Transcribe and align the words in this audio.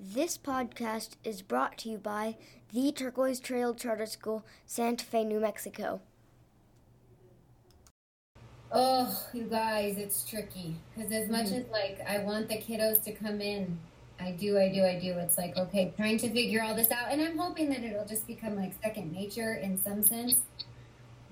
This 0.00 0.38
podcast 0.38 1.16
is 1.24 1.42
brought 1.42 1.76
to 1.78 1.88
you 1.88 1.98
by 1.98 2.36
the 2.72 2.92
Turquoise 2.92 3.40
Trail 3.40 3.74
Charter 3.74 4.06
School, 4.06 4.44
Santa 4.64 5.04
Fe, 5.04 5.24
New 5.24 5.40
Mexico. 5.40 6.00
Oh, 8.70 9.26
you 9.32 9.42
guys, 9.42 9.98
it's 9.98 10.22
tricky 10.24 10.76
because 10.94 11.10
as 11.10 11.28
much 11.28 11.48
hmm. 11.48 11.56
as 11.56 11.64
like 11.72 12.00
I 12.08 12.20
want 12.20 12.48
the 12.48 12.58
kiddos 12.58 13.02
to 13.06 13.12
come 13.12 13.40
in, 13.40 13.76
I 14.20 14.30
do, 14.30 14.56
I 14.56 14.68
do, 14.68 14.84
I 14.84 15.00
do. 15.00 15.18
It's 15.18 15.36
like 15.36 15.56
okay, 15.56 15.92
trying 15.96 16.18
to 16.18 16.30
figure 16.30 16.62
all 16.62 16.76
this 16.76 16.92
out, 16.92 17.10
and 17.10 17.20
I'm 17.20 17.36
hoping 17.36 17.68
that 17.70 17.82
it'll 17.82 18.06
just 18.06 18.28
become 18.28 18.54
like 18.54 18.74
second 18.80 19.12
nature 19.12 19.54
in 19.54 19.76
some 19.76 20.04
sense. 20.04 20.36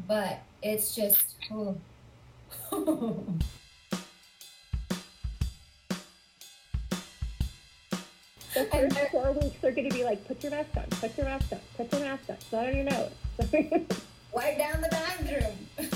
But 0.09 0.41
it's 0.61 0.93
just, 0.93 1.37
oh. 1.53 1.77
The 8.57 8.65
first 8.65 8.97
four 9.11 9.33
weeks 9.33 9.63
are 9.65 9.71
going 9.71 9.91
to 9.91 9.95
be 9.95 10.03
like, 10.03 10.27
put 10.27 10.43
your 10.43 10.51
mask 10.51 10.75
on, 10.79 10.85
put 10.89 11.15
your 11.19 11.27
mask 11.27 11.53
on, 11.53 11.61
put 11.77 11.93
your 11.93 12.01
mask 12.01 12.31
on, 12.31 12.37
put 12.49 12.59
on 12.59 12.75
your 12.75 12.85
nose. 12.85 13.11
wipe 14.33 14.57
down 14.57 14.81
the 14.81 14.89
bathroom. 14.91 15.91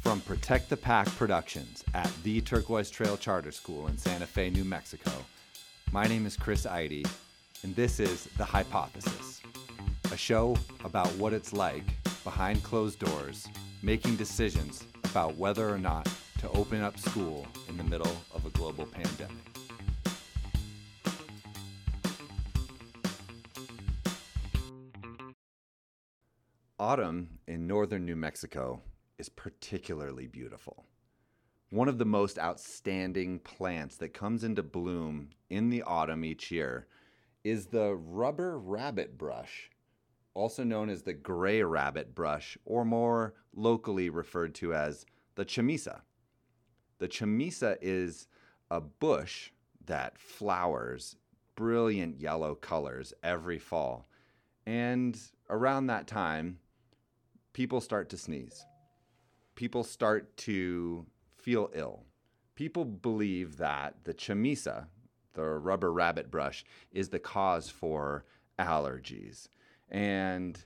From 0.00 0.22
Protect 0.22 0.70
the 0.70 0.76
Pack 0.76 1.06
Productions 1.10 1.84
at 1.94 2.10
the 2.24 2.40
Turquoise 2.40 2.90
Trail 2.90 3.16
Charter 3.16 3.52
School 3.52 3.86
in 3.86 3.96
Santa 3.96 4.26
Fe, 4.26 4.50
New 4.50 4.64
Mexico, 4.64 5.12
my 5.92 6.08
name 6.08 6.26
is 6.26 6.36
Chris 6.36 6.66
Eide, 6.66 7.06
and 7.62 7.76
this 7.76 8.00
is 8.00 8.24
The 8.38 8.44
Hypothesis, 8.44 9.40
a 10.10 10.16
show 10.16 10.56
about 10.82 11.14
what 11.14 11.32
it's 11.32 11.52
like 11.52 11.84
behind 12.24 12.64
closed 12.64 12.98
doors, 12.98 13.46
making 13.84 14.16
decisions 14.16 14.82
about 15.04 15.36
whether 15.36 15.70
or 15.70 15.78
not 15.78 16.08
to 16.40 16.50
open 16.50 16.82
up 16.82 16.98
school 16.98 17.46
in 17.68 17.76
the 17.76 17.84
middle 17.84 18.16
of 18.34 18.44
a 18.46 18.50
global 18.50 18.86
pandemic. 18.86 19.59
Autumn 26.80 27.28
in 27.46 27.66
northern 27.66 28.06
New 28.06 28.16
Mexico 28.16 28.80
is 29.18 29.28
particularly 29.28 30.26
beautiful. 30.26 30.86
One 31.68 31.88
of 31.88 31.98
the 31.98 32.06
most 32.06 32.38
outstanding 32.38 33.40
plants 33.40 33.98
that 33.98 34.14
comes 34.14 34.44
into 34.44 34.62
bloom 34.62 35.28
in 35.50 35.68
the 35.68 35.82
autumn 35.82 36.24
each 36.24 36.50
year 36.50 36.86
is 37.44 37.66
the 37.66 37.94
rubber 37.94 38.58
rabbit 38.58 39.18
brush, 39.18 39.68
also 40.32 40.64
known 40.64 40.88
as 40.88 41.02
the 41.02 41.12
gray 41.12 41.62
rabbit 41.62 42.14
brush, 42.14 42.56
or 42.64 42.86
more 42.86 43.34
locally 43.54 44.08
referred 44.08 44.54
to 44.54 44.72
as 44.72 45.04
the 45.34 45.44
chamisa. 45.44 46.00
The 46.98 47.08
chamisa 47.08 47.76
is 47.82 48.26
a 48.70 48.80
bush 48.80 49.50
that 49.84 50.18
flowers 50.18 51.16
brilliant 51.56 52.18
yellow 52.18 52.54
colors 52.54 53.12
every 53.22 53.58
fall. 53.58 54.08
And 54.64 55.20
around 55.50 55.88
that 55.88 56.06
time, 56.06 56.58
people 57.52 57.80
start 57.80 58.08
to 58.10 58.16
sneeze. 58.16 58.64
People 59.54 59.84
start 59.84 60.36
to 60.38 61.06
feel 61.36 61.70
ill. 61.74 62.04
People 62.54 62.84
believe 62.84 63.56
that 63.56 63.94
the 64.04 64.14
chamisa, 64.14 64.86
the 65.34 65.44
rubber 65.44 65.92
rabbit 65.92 66.30
brush, 66.30 66.64
is 66.92 67.08
the 67.08 67.18
cause 67.18 67.68
for 67.70 68.24
allergies. 68.58 69.48
And 69.88 70.62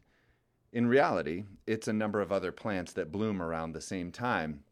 in 0.72 0.86
reality, 0.86 1.44
it's 1.66 1.88
a 1.88 1.92
number 1.92 2.20
of 2.20 2.32
other 2.32 2.52
plants 2.52 2.92
that 2.94 3.12
bloom 3.12 3.40
around 3.40 3.72
the 3.72 3.80
same 3.80 4.10
time. 4.10 4.64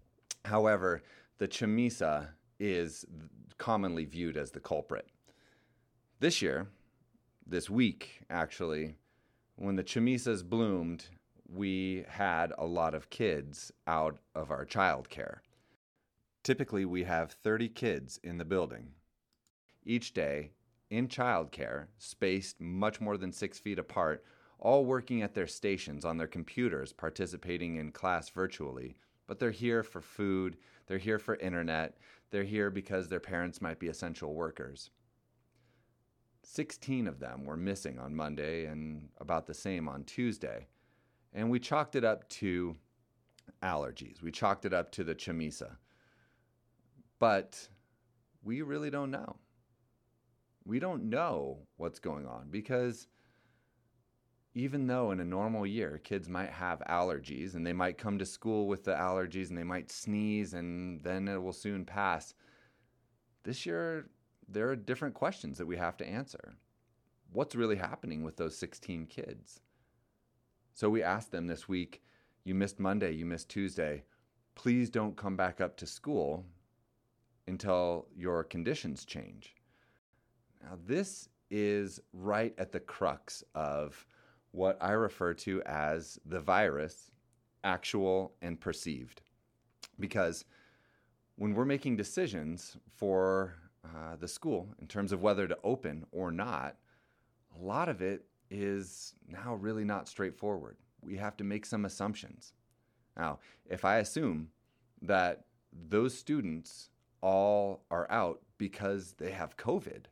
However, 0.45 1.03
the 1.39 1.49
chamisa 1.49 2.29
is 2.59 3.05
commonly 3.59 4.05
viewed 4.05 4.37
as 4.37 4.51
the 4.51 4.61
culprit. 4.61 5.07
This 6.19 6.43
year, 6.43 6.67
this 7.47 7.71
week 7.71 8.23
actually, 8.29 8.97
when 9.57 9.77
the 9.77 9.85
chamisas 9.85 10.45
bloomed, 10.45 11.07
we 11.53 12.05
had 12.09 12.53
a 12.57 12.65
lot 12.65 12.95
of 12.95 13.11
kids 13.11 13.73
out 13.87 14.19
of 14.35 14.51
our 14.51 14.65
childcare. 14.65 15.39
Typically, 16.43 16.85
we 16.85 17.05
have 17.05 17.33
30 17.33 17.69
kids 17.69 18.19
in 18.23 18.39
the 18.39 18.45
building. 18.45 18.93
Each 19.85 20.15
day, 20.15 20.53
in 20.91 21.09
childcare, 21.09 21.87
spaced 21.99 22.61
much 22.61 23.01
more 23.01 23.17
than 23.17 23.33
six 23.33 23.59
feet 23.59 23.79
apart, 23.79 24.25
all 24.59 24.85
working 24.85 25.23
at 25.23 25.35
their 25.35 25.47
stations 25.47 26.05
on 26.05 26.17
their 26.17 26.27
computers, 26.27 26.93
participating 26.93 27.77
in 27.77 27.93
class 27.93 28.31
virtually. 28.31 28.97
But 29.27 29.39
they're 29.39 29.51
here 29.51 29.83
for 29.83 30.01
food, 30.01 30.57
they're 30.87 30.99
here 30.99 31.19
for 31.19 31.37
internet, 31.37 31.99
they're 32.31 32.45
here 32.45 32.71
because 32.71 33.09
their 33.09 33.21
parents 33.21 33.61
might 33.61 33.79
be 33.79 33.89
essential 33.89 34.35
workers. 34.35 34.91
16 36.45 37.07
of 37.07 37.21
them 37.21 37.45
were 37.45 37.57
missing 37.57 37.99
on 37.99 38.15
Monday 38.15 38.67
and 38.67 39.09
about 39.21 39.47
the 39.47 39.55
same 39.55 39.89
on 39.89 40.05
Tuesday. 40.05 40.67
And 41.33 41.51
we 41.51 41.59
chalked 41.59 41.97
it 41.97 42.05
up 42.05 42.29
to 42.31 42.77
allergies. 43.63 44.23
We 44.23 44.31
chalked 44.31 44.65
it 44.65 44.75
up 44.75 44.93
to 44.93 45.05
the 45.05 45.15
chamisa. 45.15 45.77
But 47.19 47.69
we 48.43 48.63
really 48.63 48.91
don't 48.91 49.11
know. 49.11 49.37
We 50.65 50.79
don't 50.79 51.05
know 51.05 51.59
what's 51.77 51.99
going 51.99 52.27
on 52.27 52.49
because 52.51 53.09
even 54.55 54.87
though 54.87 55.11
in 55.11 55.21
a 55.21 55.25
normal 55.25 55.67
year 55.67 55.99
kids 56.03 56.29
might 56.29 56.51
have 56.51 56.83
allergies 56.89 57.55
and 57.55 57.67
they 57.67 57.73
might 57.73 57.99
come 57.99 58.19
to 58.19 58.27
school 58.27 58.69
with 58.69 58.85
the 58.85 58.93
allergies 58.93 59.49
and 59.49 59.57
they 59.57 59.65
might 59.65 59.91
sneeze 59.91 60.55
and 60.55 61.03
then 61.03 61.27
it 61.27 61.43
will 61.43 61.53
soon 61.53 61.85
pass, 61.85 62.35
this 63.45 63.65
year 63.65 64.09
there 64.49 64.69
are 64.69 64.77
different 64.77 65.15
questions 65.15 65.59
that 65.59 65.67
we 65.67 65.77
have 65.77 65.97
to 65.97 66.07
answer. 66.07 66.55
What's 67.33 67.55
really 67.55 67.77
happening 67.77 68.23
with 68.23 68.37
those 68.37 68.57
16 68.59 69.07
kids? 69.07 69.61
So 70.75 70.89
we 70.89 71.03
asked 71.03 71.31
them 71.31 71.47
this 71.47 71.69
week 71.69 72.03
you 72.45 72.55
missed 72.55 72.81
Monday, 72.81 73.13
you 73.13 73.25
missed 73.25 73.49
Tuesday. 73.49 74.03
Please 74.55 74.91
don't 74.91 75.17
come 75.17 75.37
back 75.37 75.61
up 75.61 75.77
to 75.77 75.87
school 75.87 76.45
until 77.47 78.07
your 78.17 78.45
conditions 78.45 79.05
change. 79.05 79.55
Now, 80.63 80.79
this 80.87 81.29
is 81.51 82.01
right 82.13 82.55
at 82.59 82.73
the 82.73 82.81
crux 82.81 83.45
of 83.55 84.07
what 84.51 84.77
I 84.81 84.93
refer 84.93 85.35
to 85.35 85.63
as 85.67 86.19
the 86.27 86.41
virus, 86.41 87.11
actual 87.65 88.35
and 88.43 88.61
perceived. 88.61 89.23
Because 90.01 90.45
when 91.37 91.55
we're 91.55 91.65
making 91.65 91.97
decisions 91.97 92.77
for 92.97 93.55
uh, 93.85 94.17
the 94.17 94.29
school 94.29 94.69
in 94.81 94.87
terms 94.87 95.13
of 95.13 95.23
whether 95.23 95.47
to 95.47 95.59
open 95.65 96.05
or 96.13 96.31
not, 96.31 96.77
a 97.57 97.63
lot 97.63 97.89
of 97.89 98.03
it 98.03 98.25
is 98.53 99.15
now 99.27 99.55
really 99.55 99.85
not 99.85 100.07
straightforward. 100.07 100.77
We 101.01 101.17
have 101.17 101.37
to 101.39 101.45
make 101.45 101.65
some 101.65 101.87
assumptions. 101.87 102.53
Now, 103.17 103.39
if 103.69 103.85
I 103.85 103.97
assume 103.99 104.49
that 105.01 105.47
those 105.89 106.17
students 106.17 106.91
all 107.23 107.85
are 107.91 108.11
out 108.11 108.43
because 108.59 109.15
they 109.15 109.31
have 109.31 109.57
COVID, 109.57 110.05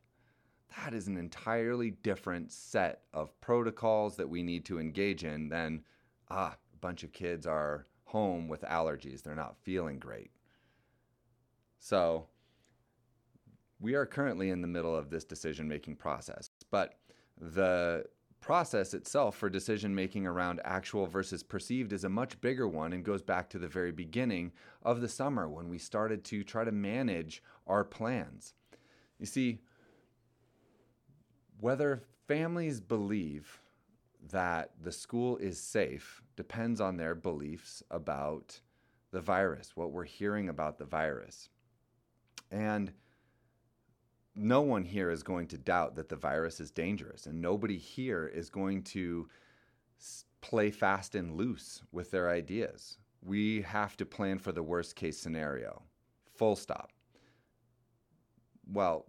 that 0.77 0.93
is 0.93 1.07
an 1.07 1.17
entirely 1.17 1.91
different 1.91 2.51
set 2.51 3.03
of 3.13 3.39
protocols 3.41 4.15
that 4.15 4.29
we 4.29 4.41
need 4.41 4.65
to 4.65 4.79
engage 4.79 5.23
in 5.23 5.49
than, 5.49 5.83
ah, 6.29 6.55
a 6.73 6.77
bunch 6.77 7.03
of 7.03 7.13
kids 7.13 7.45
are 7.45 7.85
home 8.05 8.47
with 8.47 8.61
allergies. 8.61 9.21
They're 9.21 9.35
not 9.35 9.57
feeling 9.61 9.99
great. 9.99 10.31
So, 11.77 12.27
we 13.79 13.93
are 13.95 14.05
currently 14.05 14.49
in 14.49 14.61
the 14.61 14.67
middle 14.67 14.95
of 14.95 15.09
this 15.09 15.25
decision 15.25 15.67
making 15.67 15.95
process, 15.95 16.49
but 16.69 16.99
the 17.39 18.05
process 18.41 18.93
itself 18.93 19.37
for 19.37 19.49
decision 19.49 19.93
making 19.95 20.25
around 20.25 20.59
actual 20.65 21.05
versus 21.05 21.43
perceived 21.43 21.93
is 21.93 22.03
a 22.03 22.09
much 22.09 22.41
bigger 22.41 22.67
one 22.67 22.91
and 22.91 23.05
goes 23.05 23.21
back 23.21 23.49
to 23.49 23.59
the 23.59 23.67
very 23.67 23.91
beginning 23.91 24.51
of 24.83 24.99
the 24.99 25.07
summer 25.07 25.47
when 25.47 25.69
we 25.69 25.77
started 25.77 26.23
to 26.25 26.43
try 26.43 26.65
to 26.65 26.71
manage 26.71 27.41
our 27.67 27.83
plans. 27.83 28.55
You 29.19 29.27
see, 29.27 29.59
whether 31.59 32.03
families 32.27 32.81
believe 32.81 33.61
that 34.31 34.71
the 34.81 34.91
school 34.91 35.37
is 35.37 35.59
safe 35.59 36.21
depends 36.35 36.81
on 36.81 36.97
their 36.97 37.13
beliefs 37.13 37.83
about 37.91 38.59
the 39.11 39.21
virus, 39.21 39.75
what 39.75 39.91
we're 39.91 40.03
hearing 40.03 40.49
about 40.49 40.77
the 40.77 40.85
virus. 40.85 41.49
And 42.49 42.91
no 44.35 44.61
one 44.61 44.83
here 44.83 45.11
is 45.11 45.23
going 45.23 45.47
to 45.47 45.57
doubt 45.57 45.95
that 45.95 46.09
the 46.09 46.15
virus 46.15 46.59
is 46.59 46.71
dangerous, 46.71 47.25
and 47.25 47.41
nobody 47.41 47.77
here 47.77 48.27
is 48.27 48.49
going 48.49 48.83
to 48.83 49.27
play 50.41 50.71
fast 50.71 51.15
and 51.15 51.35
loose 51.35 51.83
with 51.91 52.11
their 52.11 52.29
ideas. 52.29 52.97
We 53.21 53.61
have 53.61 53.97
to 53.97 54.05
plan 54.05 54.39
for 54.39 54.51
the 54.51 54.63
worst 54.63 54.95
case 54.95 55.17
scenario. 55.17 55.83
Full 56.33 56.55
stop. 56.55 56.91
Well, 58.71 59.05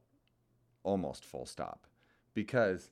almost 0.83 1.25
full 1.25 1.47
stop 1.47 1.87
because 2.35 2.91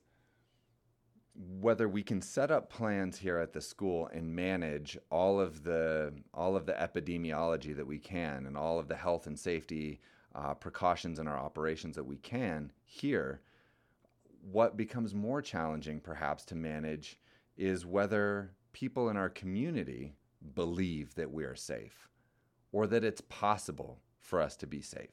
whether 1.59 1.87
we 1.87 2.03
can 2.03 2.21
set 2.21 2.51
up 2.51 2.69
plans 2.69 3.17
here 3.17 3.37
at 3.37 3.53
the 3.53 3.61
school 3.61 4.09
and 4.13 4.35
manage 4.35 4.97
all 5.09 5.39
of 5.39 5.63
the 5.63 6.13
all 6.33 6.55
of 6.55 6.65
the 6.65 6.73
epidemiology 6.73 7.75
that 7.75 7.87
we 7.87 7.97
can 7.97 8.45
and 8.45 8.57
all 8.57 8.79
of 8.79 8.87
the 8.87 8.95
health 8.95 9.27
and 9.27 9.39
safety 9.39 9.99
uh, 10.35 10.53
precautions 10.53 11.19
in 11.19 11.27
our 11.27 11.37
operations 11.37 11.95
that 11.95 12.05
we 12.05 12.17
can 12.17 12.71
here. 12.85 13.41
What 14.51 14.77
becomes 14.77 15.13
more 15.13 15.41
challenging, 15.41 15.99
perhaps, 15.99 16.45
to 16.45 16.55
manage 16.55 17.19
is 17.57 17.85
whether 17.85 18.51
people 18.73 19.09
in 19.09 19.17
our 19.17 19.29
community 19.29 20.15
believe 20.55 21.13
that 21.15 21.31
we 21.31 21.43
are 21.43 21.55
safe 21.55 22.09
or 22.71 22.87
that 22.87 23.03
it's 23.03 23.21
possible 23.21 23.99
for 24.19 24.41
us 24.41 24.55
to 24.57 24.67
be 24.67 24.81
safe. 24.81 25.11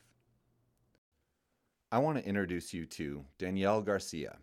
I 1.91 1.99
want 1.99 2.19
to 2.19 2.29
introduce 2.29 2.73
you 2.73 2.87
to 2.87 3.25
Danielle 3.39 3.83
Garcia 3.83 4.37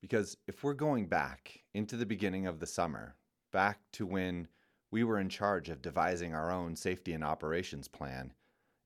because 0.00 0.36
if 0.46 0.62
we're 0.62 0.74
going 0.74 1.06
back 1.06 1.60
into 1.74 1.96
the 1.96 2.06
beginning 2.06 2.46
of 2.46 2.60
the 2.60 2.66
summer, 2.66 3.16
back 3.52 3.80
to 3.92 4.06
when 4.06 4.48
we 4.90 5.02
were 5.02 5.18
in 5.18 5.28
charge 5.28 5.68
of 5.68 5.82
devising 5.82 6.34
our 6.34 6.52
own 6.52 6.76
safety 6.76 7.12
and 7.12 7.24
operations 7.24 7.88
plan, 7.88 8.32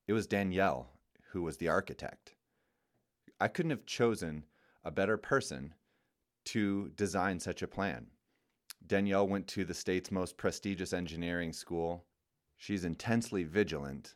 it 0.06 0.14
was 0.14 0.26
Danielle 0.26 0.88
who 1.28 1.42
was 1.42 1.56
the 1.56 1.68
architect. 1.68 2.34
I 3.40 3.48
couldn't 3.48 3.70
have 3.70 3.86
chosen 3.86 4.44
a 4.84 4.90
better 4.90 5.16
person 5.16 5.74
to 6.46 6.88
design 6.96 7.38
such 7.40 7.62
a 7.62 7.68
plan. 7.68 8.06
Danielle 8.86 9.28
went 9.28 9.46
to 9.48 9.64
the 9.64 9.74
state's 9.74 10.10
most 10.10 10.36
prestigious 10.36 10.92
engineering 10.92 11.52
school. 11.52 12.04
She's 12.56 12.84
intensely 12.84 13.44
vigilant, 13.44 14.14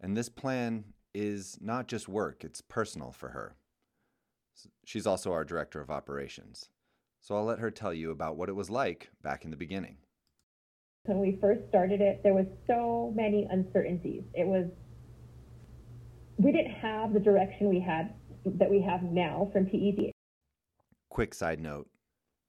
and 0.00 0.16
this 0.16 0.28
plan 0.28 0.84
is 1.14 1.58
not 1.60 1.88
just 1.88 2.08
work, 2.08 2.44
it's 2.44 2.60
personal 2.60 3.12
for 3.12 3.28
her. 3.30 3.56
She's 4.84 5.06
also 5.06 5.32
our 5.32 5.44
director 5.44 5.80
of 5.80 5.90
operations. 5.90 6.70
So 7.20 7.36
I'll 7.36 7.44
let 7.44 7.58
her 7.58 7.70
tell 7.70 7.92
you 7.92 8.10
about 8.10 8.36
what 8.36 8.48
it 8.48 8.56
was 8.56 8.70
like 8.70 9.10
back 9.22 9.44
in 9.44 9.50
the 9.50 9.56
beginning. 9.56 9.96
When 11.04 11.20
we 11.20 11.38
first 11.40 11.60
started 11.68 12.00
it, 12.00 12.22
there 12.22 12.34
was 12.34 12.46
so 12.66 13.12
many 13.14 13.46
uncertainties. 13.50 14.24
It 14.34 14.46
was 14.46 14.66
we 16.38 16.52
didn't 16.52 16.72
have 16.72 17.12
the 17.12 17.20
direction 17.20 17.68
we 17.68 17.80
had 17.80 18.14
that 18.44 18.70
we 18.70 18.80
have 18.80 19.02
now 19.02 19.50
from 19.52 19.66
PED. 19.66 20.12
Quick 21.10 21.34
side 21.34 21.60
note, 21.60 21.88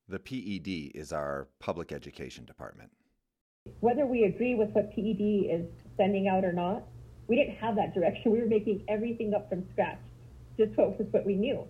the 0.07 0.19
PED 0.19 0.91
is 0.95 1.11
our 1.11 1.47
public 1.59 1.91
education 1.91 2.45
department. 2.45 2.91
Whether 3.79 4.05
we 4.05 4.23
agree 4.23 4.55
with 4.55 4.69
what 4.71 4.91
PED 4.95 5.49
is 5.49 5.65
sending 5.97 6.27
out 6.27 6.45
or 6.45 6.53
not, 6.53 6.83
we 7.27 7.35
didn't 7.35 7.55
have 7.57 7.75
that 7.75 7.93
direction. 7.93 8.31
We 8.31 8.39
were 8.39 8.47
making 8.47 8.83
everything 8.87 9.33
up 9.33 9.49
from 9.49 9.65
scratch, 9.71 9.99
just 10.57 10.77
what 10.77 10.97
was 10.97 11.07
what 11.11 11.25
we 11.25 11.35
knew. 11.35 11.65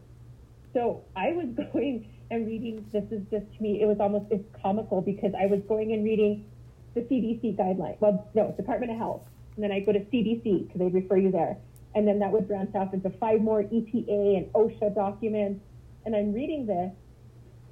So 0.73 1.03
I 1.15 1.31
was 1.31 1.47
going 1.73 2.05
and 2.31 2.45
reading. 2.45 2.85
This 2.91 3.05
is 3.11 3.21
just 3.31 3.45
to 3.55 3.63
me, 3.63 3.81
it 3.81 3.85
was 3.85 3.97
almost 3.99 4.25
it's 4.29 4.45
comical 4.61 5.01
because 5.01 5.31
I 5.39 5.45
was 5.45 5.61
going 5.67 5.93
and 5.93 6.03
reading 6.03 6.45
the 6.95 7.01
CDC 7.01 7.57
guideline. 7.57 7.99
Well, 7.99 8.27
no, 8.35 8.53
Department 8.57 8.91
of 8.91 8.97
Health, 8.97 9.21
and 9.55 9.63
then 9.63 9.71
I 9.71 9.79
go 9.79 9.93
to 9.93 9.99
CDC 9.99 10.67
because 10.67 10.79
they 10.79 10.87
refer 10.87 11.17
you 11.17 11.31
there, 11.31 11.57
and 11.95 12.07
then 12.07 12.19
that 12.19 12.31
would 12.31 12.47
branch 12.47 12.75
off 12.75 12.93
into 12.93 13.09
five 13.09 13.41
more 13.41 13.63
EPA 13.63 14.37
and 14.37 14.53
OSHA 14.53 14.95
documents. 14.95 15.61
And 16.05 16.15
I'm 16.15 16.33
reading 16.33 16.65
this, 16.65 16.91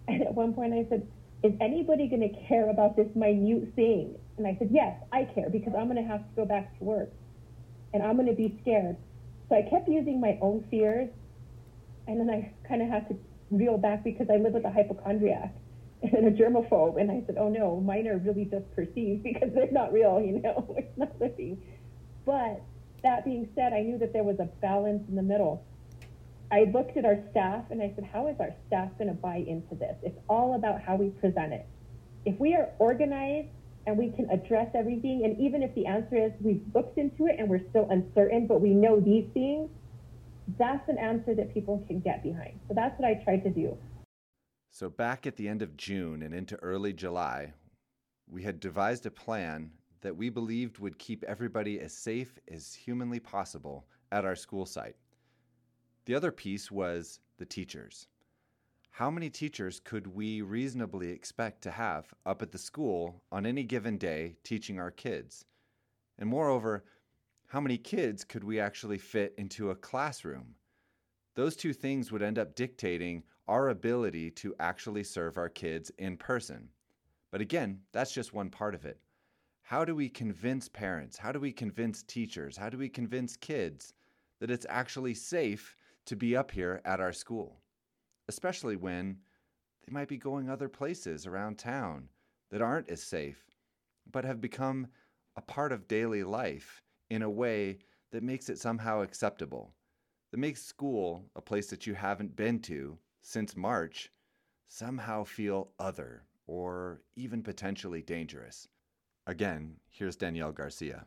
and 0.08 0.24
at 0.24 0.34
one 0.34 0.54
point 0.54 0.74
I 0.74 0.86
said, 0.90 1.08
"Is 1.44 1.54
anybody 1.62 2.08
going 2.08 2.22
to 2.22 2.48
care 2.48 2.70
about 2.70 2.96
this 2.96 3.08
minute 3.16 3.74
thing?" 3.76 4.16
And 4.38 4.48
I 4.48 4.56
said, 4.60 4.70
"Yes, 4.72 5.02
I 5.12 5.26
care 5.26 5.50
because 5.50 5.74
I'm 5.78 5.88
going 5.88 6.02
to 6.02 6.10
have 6.10 6.22
to 6.22 6.36
go 6.36 6.46
back 6.46 6.78
to 6.80 6.84
work." 6.84 7.12
and 7.94 8.04
I'm 8.04 8.16
going 8.16 8.28
to 8.28 8.34
be 8.34 8.58
scared. 8.62 8.96
So 9.50 9.56
I 9.56 9.62
kept 9.70 9.88
using 9.88 10.20
my 10.20 10.38
own 10.42 10.66
fears, 10.70 11.10
and 12.08 12.20
then 12.20 12.30
I 12.30 12.54
kind 12.68 12.82
of 12.82 12.90
had 12.90 13.08
to 13.10 13.18
reel 13.50 13.78
back 13.78 14.04
because 14.04 14.28
I 14.30 14.38
live 14.38 14.54
with 14.54 14.66
a 14.66 14.72
hypochondriac 14.72 15.56
and 16.04 16.28
a 16.28 16.32
germaphobe, 16.32 17.00
and 17.00 17.10
I 17.10 17.24
said, 17.26 17.38
"Oh 17.40 17.50
no, 17.50 17.80
mine 17.80 18.08
are 18.08 18.18
really 18.18 18.46
just 18.46 18.70
perceived 18.76 19.24
because 19.24 19.50
they're 19.54 19.72
not 19.72 19.94
real, 19.94 20.22
you 20.22 20.42
know, 20.42 20.76
it's 20.78 20.98
not 20.98 21.20
living." 21.20 21.62
But 22.26 22.62
that 23.04 23.26
being 23.26 23.48
said, 23.56 23.74
I 23.74 23.82
knew 23.82 23.98
that 24.00 24.14
there 24.14 24.24
was 24.24 24.40
a 24.40 24.50
balance 24.62 25.04
in 25.08 25.16
the 25.16 25.22
middle. 25.22 25.64
I 26.52 26.66
looked 26.74 26.98
at 26.98 27.06
our 27.06 27.20
staff 27.32 27.66
and 27.72 27.82
I 27.82 27.92
said, 27.96 28.06
"How 28.06 28.28
is 28.28 28.40
our 28.40 28.54
staff 28.68 28.90
going 28.98 29.10
to 29.10 29.14
buy 29.14 29.38
into 29.38 29.76
this? 29.76 29.96
It's 30.02 30.18
all 30.30 30.56
about 30.56 30.82
how 30.82 30.96
we 30.96 31.10
present 31.10 31.54
it. 31.54 31.66
If 32.26 32.40
we 32.40 32.56
are 32.56 32.70
organized 32.80 33.50
and 33.88 33.98
we 33.98 34.12
can 34.12 34.30
address 34.30 34.70
everything. 34.76 35.24
And 35.24 35.40
even 35.40 35.64
if 35.64 35.74
the 35.74 35.88
answer 35.88 36.18
is 36.18 36.32
we've 36.42 36.62
looked 36.76 36.98
into 36.98 37.26
it 37.26 37.38
and 37.40 37.50
we're 37.50 37.68
still 37.70 37.88
uncertain, 37.90 38.46
but 38.46 38.62
we 38.62 38.72
know 38.72 39.00
these 39.00 39.26
things, 39.34 39.70
that's 40.60 40.88
an 40.90 40.98
answer 40.98 41.34
that 41.34 41.54
people 41.54 41.84
can 41.88 42.02
get 42.02 42.22
behind. 42.22 42.60
So 42.68 42.74
that's 42.76 43.00
what 43.00 43.10
I 43.10 43.16
tried 43.24 43.44
to 43.46 43.50
do. 43.50 43.78
So, 44.70 44.90
back 44.90 45.26
at 45.26 45.38
the 45.38 45.48
end 45.48 45.62
of 45.62 45.78
June 45.78 46.22
and 46.22 46.34
into 46.34 46.58
early 46.58 46.94
July, 46.94 47.54
we 48.30 48.44
had 48.44 48.60
devised 48.60 49.06
a 49.06 49.12
plan 49.12 49.72
that 50.02 50.16
we 50.16 50.30
believed 50.30 50.80
would 50.80 51.00
keep 51.00 51.24
everybody 51.24 51.80
as 51.80 51.94
safe 51.94 52.38
as 52.52 52.74
humanly 52.74 53.20
possible 53.20 53.86
at 54.12 54.26
our 54.26 54.36
school 54.36 54.66
site. 54.66 54.96
The 56.06 56.16
other 56.16 56.32
piece 56.32 56.72
was 56.72 57.20
the 57.38 57.46
teachers 57.46 58.08
how 58.98 59.12
many 59.12 59.30
teachers 59.30 59.80
could 59.80 60.08
we 60.08 60.42
reasonably 60.42 61.12
expect 61.12 61.62
to 61.62 61.70
have 61.70 62.12
up 62.26 62.42
at 62.42 62.52
the 62.52 62.58
school 62.58 63.22
on 63.32 63.46
any 63.46 63.62
given 63.62 63.96
day 63.96 64.36
teaching 64.44 64.80
our 64.80 64.90
kids? 64.90 65.46
And 66.18 66.28
moreover, 66.28 66.84
how 67.46 67.62
many 67.62 67.78
kids 67.78 68.24
could 68.24 68.44
we 68.44 68.60
actually 68.60 68.98
fit 68.98 69.36
into 69.38 69.70
a 69.70 69.76
classroom? 69.76 70.56
Those 71.36 71.56
two 71.56 71.74
things 71.74 72.12
would 72.12 72.24
end 72.24 72.40
up 72.40 72.56
dictating 72.56 73.22
our 73.48 73.70
ability 73.70 74.32
to 74.32 74.56
actually 74.60 75.04
serve 75.04 75.38
our 75.38 75.48
kids 75.48 75.92
in 76.00 76.18
person. 76.18 76.68
But 77.30 77.42
again, 77.42 77.82
that's 77.92 78.12
just 78.12 78.34
one 78.34 78.50
part 78.50 78.74
of 78.74 78.84
it. 78.84 79.00
How 79.68 79.84
do 79.84 79.94
we 79.96 80.08
convince 80.10 80.70
parents? 80.70 81.18
How 81.18 81.34
do 81.34 81.40
we 81.42 81.52
convince 81.52 82.02
teachers? 82.02 82.56
How 82.56 82.70
do 82.70 82.78
we 82.78 82.88
convince 82.88 83.36
kids 83.36 83.94
that 84.40 84.50
it's 84.50 84.66
actually 84.70 85.14
safe 85.14 85.76
to 86.06 86.16
be 86.16 86.38
up 86.38 86.52
here 86.52 86.82
at 86.86 87.02
our 87.02 87.12
school? 87.12 87.62
especially 88.28 88.76
when 88.76 89.18
they 89.86 89.92
might 89.92 90.08
be 90.08 90.18
going 90.18 90.50
other 90.50 90.70
places 90.70 91.26
around 91.26 91.58
town 91.58 92.10
that 92.50 92.62
aren't 92.62 92.90
as 92.90 93.02
safe, 93.02 93.46
but 94.12 94.26
have 94.26 94.42
become 94.42 94.88
a 95.36 95.42
part 95.42 95.72
of 95.72 95.88
daily 95.88 96.24
life 96.24 96.82
in 97.10 97.22
a 97.22 97.30
way 97.30 97.78
that 98.12 98.24
makes 98.24 98.50
it 98.50 98.60
somehow 98.60 99.02
acceptable, 99.02 99.74
that 100.32 100.38
makes 100.38 100.62
school, 100.62 101.24
a 101.36 101.42
place 101.42 101.68
that 101.68 101.88
you 101.88 101.94
haven't 101.94 102.36
been 102.36 102.60
to 102.60 102.98
since 103.22 103.56
March, 103.56 104.12
somehow 104.68 105.24
feel 105.24 105.70
other 105.80 106.24
or 106.48 107.02
even 107.16 107.42
potentially 107.42 108.02
dangerous. 108.02 108.68
Again, 109.28 109.76
here's 109.90 110.16
Danielle 110.16 110.54
Garcia. 110.54 111.04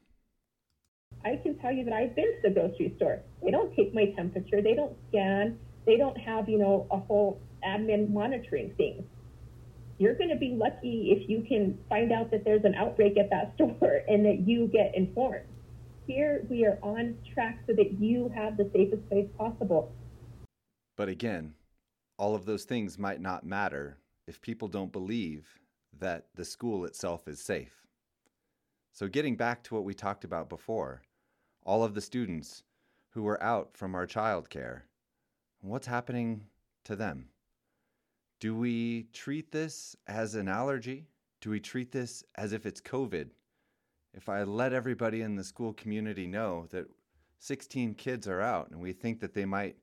I 1.25 1.41
can 1.43 1.59
tell 1.59 1.73
you 1.73 1.85
that 1.87 1.95
I've 1.95 2.15
been 2.15 2.27
to 2.27 2.49
the 2.49 2.51
grocery 2.51 2.93
store. 2.97 3.21
They 3.43 3.51
don't 3.51 3.75
take 3.75 3.95
my 3.95 4.13
temperature, 4.15 4.61
they 4.61 4.75
don't 4.75 4.95
scan, 5.09 5.59
they 5.87 5.97
don't 5.97 6.19
have, 6.19 6.47
you 6.47 6.59
know, 6.59 6.87
a 6.91 6.99
whole 6.99 7.41
admin 7.67 8.11
monitoring 8.11 8.75
thing. 8.77 9.07
You're 9.97 10.15
going 10.15 10.29
to 10.29 10.37
be 10.37 10.51
lucky 10.51 11.13
if 11.17 11.31
you 11.31 11.45
can 11.49 11.79
find 11.89 12.13
out 12.13 12.31
that 12.31 12.45
there's 12.45 12.65
an 12.65 12.75
outbreak 12.75 13.17
at 13.17 13.31
that 13.31 13.55
store 13.55 14.03
and 14.07 14.25
that 14.27 14.47
you 14.47 14.67
get 14.67 14.95
informed. 14.95 15.47
Here 16.07 16.45
we 16.51 16.67
are 16.67 16.79
on 16.83 17.17
track 17.33 17.61
so 17.67 17.73
that 17.73 17.99
you 17.99 18.31
have 18.35 18.59
the 18.59 18.71
safest 18.75 19.09
place 19.09 19.29
possible. 19.39 19.93
But 20.97 21.09
again, 21.09 21.55
all 22.19 22.35
of 22.35 22.45
those 22.45 22.65
things 22.65 22.99
might 22.99 23.21
not 23.23 23.47
matter 23.47 23.97
if 24.27 24.43
people 24.43 24.69
don't 24.69 24.93
believe 24.93 25.59
that 25.99 26.27
the 26.35 26.45
school 26.45 26.85
itself 26.85 27.27
is 27.27 27.41
safe. 27.41 27.80
So, 29.01 29.09
getting 29.09 29.35
back 29.35 29.63
to 29.63 29.75
what 29.75 29.85
we 29.85 29.95
talked 29.95 30.25
about 30.25 30.51
before, 30.51 31.01
all 31.65 31.83
of 31.83 31.95
the 31.95 32.03
students 32.03 32.65
who 33.09 33.23
were 33.23 33.43
out 33.43 33.75
from 33.75 33.95
our 33.95 34.07
childcare 34.07 34.83
What's 35.63 35.87
happening 35.87 36.45
to 36.85 36.97
them? 36.97 37.31
Do 38.41 38.55
we 38.55 39.07
treat 39.15 39.53
this 39.53 39.97
as 40.07 40.35
an 40.35 40.49
allergy? 40.49 41.07
Do 41.41 41.49
we 41.49 41.61
treat 41.61 41.93
this 41.93 42.25
as 42.35 42.53
if 42.53 42.67
it's 42.67 42.83
COVID? 42.83 43.31
If 44.13 44.29
I 44.29 44.43
let 44.43 44.75
everybody 44.75 45.23
in 45.23 45.35
the 45.35 45.45
school 45.45 45.73
community 45.73 46.27
know 46.27 46.67
that 46.69 46.85
16 47.39 47.95
kids 47.95 48.29
are 48.29 48.43
out 48.43 48.71
and 48.71 48.83
we 48.83 48.93
think 48.93 49.21
that 49.21 49.33
they 49.33 49.47
might 49.47 49.77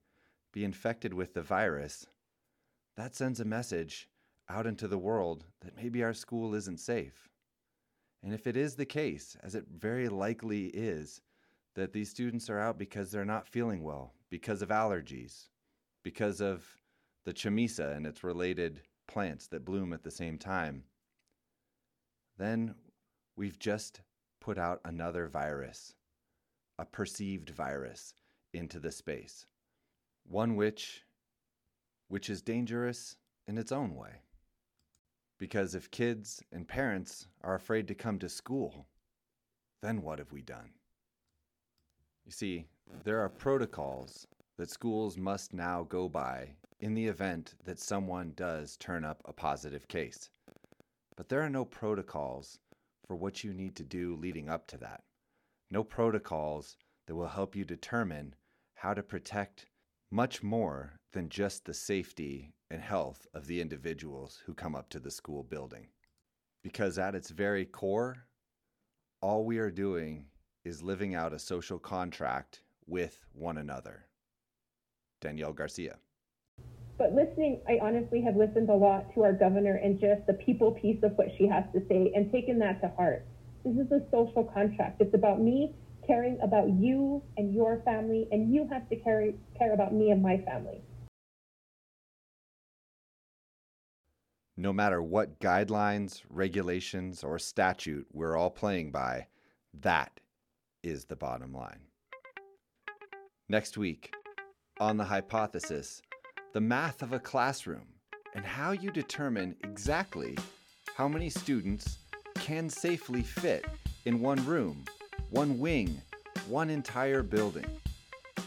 be 0.51 0.63
infected 0.63 1.11
with 1.11 1.33
the 1.33 1.41
virus, 1.41 2.05
that 2.95 3.15
sends 3.15 3.39
a 3.39 3.45
message 3.45 4.09
out 4.47 4.67
into 4.67 4.87
the 4.87 4.99
world 4.99 5.43
that 5.61 5.75
maybe 5.75 6.03
our 6.03 6.13
school 6.13 6.53
isn't 6.53 6.79
safe. 6.79 7.27
And 8.23 8.33
if 8.33 8.47
it 8.47 8.57
is 8.57 8.75
the 8.75 8.85
case, 8.85 9.37
as 9.43 9.55
it 9.55 9.65
very 9.69 10.09
likely 10.09 10.65
is, 10.67 11.21
that 11.75 11.93
these 11.93 12.09
students 12.09 12.49
are 12.49 12.59
out 12.59 12.77
because 12.77 13.11
they're 13.11 13.25
not 13.25 13.47
feeling 13.47 13.83
well, 13.83 14.13
because 14.29 14.61
of 14.61 14.69
allergies, 14.69 15.49
because 16.03 16.41
of 16.41 16.65
the 17.25 17.33
chamisa 17.33 17.95
and 17.95 18.05
its 18.07 18.23
related 18.23 18.81
plants 19.07 19.47
that 19.47 19.65
bloom 19.65 19.93
at 19.93 20.03
the 20.03 20.11
same 20.11 20.37
time, 20.37 20.83
then 22.37 22.75
we've 23.35 23.59
just 23.59 24.01
put 24.39 24.57
out 24.57 24.81
another 24.85 25.27
virus, 25.27 25.93
a 26.79 26.85
perceived 26.85 27.49
virus, 27.49 28.13
into 28.53 28.79
the 28.79 28.91
space. 28.91 29.45
One 30.25 30.55
which 30.55 31.03
which 32.09 32.29
is 32.29 32.41
dangerous 32.41 33.17
in 33.47 33.57
its 33.57 33.71
own 33.71 33.95
way. 33.95 34.21
Because 35.37 35.75
if 35.75 35.91
kids 35.91 36.41
and 36.51 36.67
parents 36.67 37.27
are 37.41 37.55
afraid 37.55 37.87
to 37.87 37.95
come 37.95 38.17
to 38.19 38.29
school, 38.29 38.87
then 39.81 40.01
what 40.01 40.19
have 40.19 40.31
we 40.31 40.41
done? 40.41 40.71
You 42.25 42.31
see, 42.31 42.65
There 43.03 43.19
are 43.19 43.29
protocols 43.29 44.27
that 44.57 44.69
schools 44.69 45.17
must 45.17 45.53
now 45.53 45.83
go 45.83 46.09
by 46.09 46.55
in 46.79 46.93
the 46.93 47.07
event 47.07 47.55
that 47.65 47.79
someone 47.79 48.33
does 48.35 48.77
turn 48.77 49.03
up 49.03 49.21
a 49.25 49.33
positive 49.33 49.87
case. 49.87 50.29
But 51.15 51.29
there 51.29 51.41
are 51.41 51.49
no 51.49 51.65
protocols 51.65 52.59
for 53.05 53.15
what 53.15 53.43
you 53.43 53.53
need 53.53 53.75
to 53.75 53.83
do 53.83 54.15
leading 54.15 54.49
up 54.49 54.67
to 54.67 54.77
that. 54.77 55.03
No 55.69 55.83
protocols 55.83 56.77
that 57.05 57.15
will 57.15 57.27
help 57.27 57.55
you 57.55 57.65
determine 57.65 58.35
how 58.75 58.93
to 58.93 59.03
protect 59.03 59.65
much 60.11 60.41
more 60.41 60.99
than 61.13 61.29
just 61.29 61.65
the 61.65 61.73
safety 61.73 62.53
and 62.69 62.81
health 62.81 63.27
of 63.33 63.47
the 63.47 63.59
individuals 63.59 64.41
who 64.45 64.53
come 64.53 64.75
up 64.75 64.89
to 64.89 64.99
the 64.99 65.11
school 65.11 65.43
building. 65.43 65.87
Because 66.63 66.97
at 66.97 67.15
its 67.15 67.29
very 67.29 67.65
core, 67.65 68.15
all 69.21 69.45
we 69.45 69.57
are 69.57 69.71
doing 69.71 70.25
is 70.63 70.83
living 70.83 71.15
out 71.15 71.33
a 71.33 71.39
social 71.39 71.79
contract 71.79 72.61
with 72.85 73.19
one 73.33 73.57
another. 73.57 74.05
Danielle 75.21 75.53
Garcia. 75.53 75.97
But 76.97 77.13
listening, 77.13 77.61
I 77.67 77.79
honestly 77.81 78.21
have 78.21 78.35
listened 78.35 78.69
a 78.69 78.75
lot 78.75 79.13
to 79.13 79.23
our 79.23 79.33
governor 79.33 79.75
and 79.75 79.99
just 79.99 80.25
the 80.25 80.33
people 80.33 80.71
piece 80.71 81.01
of 81.03 81.11
what 81.17 81.27
she 81.37 81.47
has 81.47 81.63
to 81.73 81.81
say 81.87 82.11
and 82.15 82.31
taken 82.31 82.59
that 82.59 82.81
to 82.81 82.89
heart. 82.95 83.25
This 83.63 83.85
is 83.85 83.91
a 83.91 84.01
social 84.11 84.43
contract. 84.43 85.01
It's 85.01 85.13
about 85.13 85.41
me 85.41 85.75
caring 86.07 86.39
about 86.41 86.69
you 86.69 87.21
and 87.37 87.53
your 87.53 87.81
family, 87.85 88.27
and 88.31 88.53
you 88.53 88.67
have 88.71 88.89
to 88.89 88.95
care, 88.95 89.31
care 89.57 89.73
about 89.73 89.93
me 89.93 90.09
and 90.11 90.23
my 90.23 90.37
family. 90.37 90.81
No 94.55 94.73
matter 94.73 95.03
what 95.03 95.39
guidelines, 95.39 96.23
regulations, 96.29 97.23
or 97.23 97.37
statute 97.37 98.07
we're 98.11 98.35
all 98.35 98.49
playing 98.49 98.91
by, 98.91 99.27
that 99.81 100.19
is 100.81 101.05
the 101.05 101.15
bottom 101.15 101.53
line. 101.53 101.81
Next 103.49 103.77
week, 103.77 104.13
on 104.79 104.97
the 104.97 105.03
hypothesis, 105.03 106.01
the 106.53 106.61
math 106.61 107.03
of 107.03 107.13
a 107.13 107.19
classroom, 107.19 107.85
and 108.33 108.45
how 108.45 108.71
you 108.71 108.89
determine 108.89 109.55
exactly 109.63 110.37
how 110.95 111.07
many 111.07 111.29
students 111.29 111.99
can 112.35 112.69
safely 112.69 113.21
fit 113.21 113.65
in 114.05 114.19
one 114.19 114.43
room, 114.45 114.83
one 115.29 115.59
wing, 115.59 116.01
one 116.47 116.69
entire 116.69 117.21
building. 117.23 117.65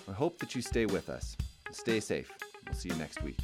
I 0.08 0.12
hope 0.12 0.38
that 0.38 0.54
you 0.54 0.62
stay 0.62 0.86
with 0.86 1.08
us. 1.08 1.36
Stay 1.70 2.00
safe. 2.00 2.32
We'll 2.66 2.74
see 2.74 2.88
you 2.88 2.94
next 2.96 3.22
week. 3.22 3.38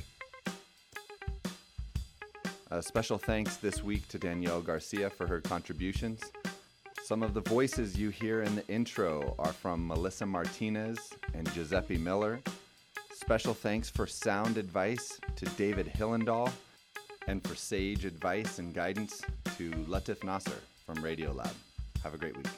A 2.70 2.82
special 2.82 3.18
thanks 3.18 3.58
this 3.58 3.84
week 3.84 4.08
to 4.08 4.18
Danielle 4.18 4.60
Garcia 4.60 5.10
for 5.10 5.26
her 5.26 5.40
contributions. 5.40 6.20
Some 7.04 7.22
of 7.22 7.34
the 7.34 7.42
voices 7.42 7.96
you 7.96 8.10
hear 8.10 8.42
in 8.42 8.56
the 8.56 8.66
intro 8.66 9.36
are 9.38 9.52
from 9.52 9.86
Melissa 9.86 10.26
Martinez 10.26 10.98
and 11.34 11.50
Giuseppe 11.52 11.98
Miller. 11.98 12.40
Special 13.12 13.54
thanks 13.54 13.88
for 13.88 14.06
sound 14.06 14.58
advice 14.58 15.20
to 15.36 15.44
David 15.56 15.86
Hillendahl 15.86 16.50
and 17.28 17.46
for 17.46 17.54
sage 17.54 18.04
advice 18.04 18.58
and 18.58 18.74
guidance 18.74 19.22
to 19.56 19.70
Latif 19.88 20.24
Nasser 20.24 20.60
from 20.84 20.96
Radiolab. 20.96 21.54
Have 22.02 22.14
a 22.14 22.18
great 22.18 22.36
week. 22.36 22.48